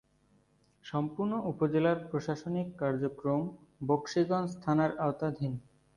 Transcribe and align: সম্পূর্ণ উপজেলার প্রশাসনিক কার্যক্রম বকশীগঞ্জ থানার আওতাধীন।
সম্পূর্ণ 0.85 1.33
উপজেলার 1.51 1.97
প্রশাসনিক 2.09 2.67
কার্যক্রম 2.81 3.41
বকশীগঞ্জ 3.87 4.49
থানার 4.63 4.91
আওতাধীন। 4.99 5.53